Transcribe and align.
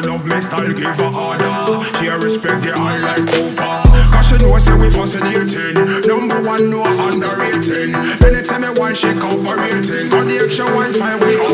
she 0.00 0.08
love 0.08 0.24
me 0.24 0.40
style, 0.40 0.72
give 0.72 0.96
her 0.96 1.12
order. 1.12 1.84
She 1.98 2.06
a 2.06 2.18
respect 2.18 2.62
the 2.62 2.72
eye 2.72 2.98
like 2.98 3.26
Cooper. 3.26 3.82
Cause 4.12 4.28
she 4.28 4.36
know 4.38 4.56
say 4.58 4.74
we 4.76 4.90
fascinating. 4.90 5.74
Number 6.06 6.40
one, 6.40 6.70
no 6.70 6.82
underrating. 6.84 7.94
Anytime 8.24 8.64
I 8.64 8.72
want, 8.72 8.96
she 8.96 9.12
cooperating. 9.14 10.10
Connection, 10.10 10.66
Wi-Fi, 10.66 11.16
we 11.24 11.36
all 11.36 11.49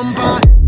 bumper. 0.00 0.59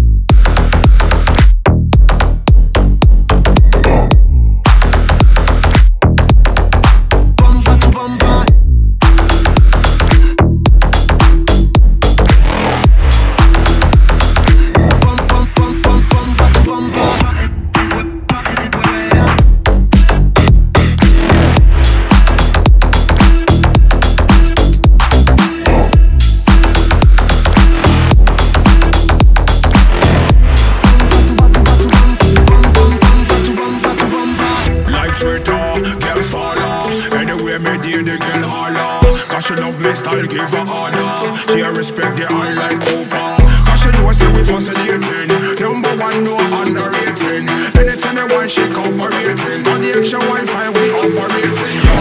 Impala 38.73 39.03
Cause 39.29 39.47
she 39.47 39.55
love 39.55 39.81
me 39.81 39.93
style, 39.93 40.27
give 40.27 40.51
her 40.51 40.67
order. 40.67 41.37
She 41.53 41.61
a 41.61 41.73
respect 41.73 42.17
the 42.17 42.27
eye 42.29 42.55
like 42.55 42.81
Oprah 42.81 43.39
Cause 43.67 43.83
she 43.83 43.91
know 43.93 44.09
I 44.09 44.13
say 44.13 44.33
we 44.33 44.45
fascinating 44.45 45.29
Number 45.61 45.95
one, 45.97 46.25
no 46.25 46.37
underrating. 46.61 47.49
Anytime 47.79 48.19
I 48.19 48.27
want, 48.33 48.51
she 48.51 48.63
cooperating. 48.73 49.67
On 49.69 49.81
the 49.81 49.95
extra 49.97 50.19
Wi-Fi, 50.21 50.69
we 50.71 50.91
operating. 50.91 51.92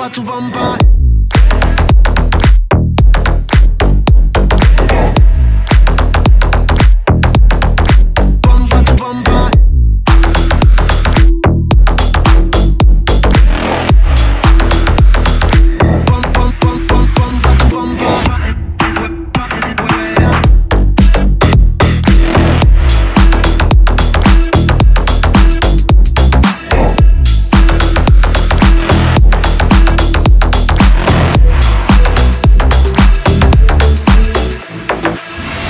bumper 0.00 0.14
to 0.14 0.22
bumper. 0.22 0.89